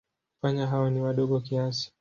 Panya 0.41 0.67
hao 0.67 0.89
ni 0.89 1.01
wadogo 1.01 1.39
kiasi. 1.39 1.89